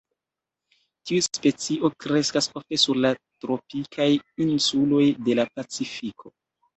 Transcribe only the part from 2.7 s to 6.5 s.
sur la tropikaj insuloj de la Pacifiko.